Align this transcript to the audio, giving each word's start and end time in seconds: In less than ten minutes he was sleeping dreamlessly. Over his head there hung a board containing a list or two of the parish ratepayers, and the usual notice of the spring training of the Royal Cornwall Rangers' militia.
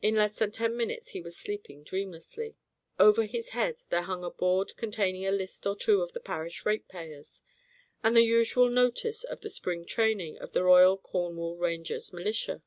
In 0.00 0.14
less 0.14 0.36
than 0.38 0.52
ten 0.52 0.76
minutes 0.76 1.08
he 1.08 1.20
was 1.20 1.36
sleeping 1.36 1.82
dreamlessly. 1.82 2.54
Over 3.00 3.24
his 3.24 3.48
head 3.48 3.82
there 3.88 4.02
hung 4.02 4.22
a 4.22 4.30
board 4.30 4.76
containing 4.76 5.26
a 5.26 5.32
list 5.32 5.66
or 5.66 5.74
two 5.74 6.02
of 6.02 6.12
the 6.12 6.20
parish 6.20 6.64
ratepayers, 6.64 7.42
and 8.00 8.14
the 8.16 8.22
usual 8.22 8.68
notice 8.68 9.24
of 9.24 9.40
the 9.40 9.50
spring 9.50 9.84
training 9.84 10.38
of 10.38 10.52
the 10.52 10.62
Royal 10.62 10.96
Cornwall 10.96 11.56
Rangers' 11.56 12.12
militia. 12.12 12.62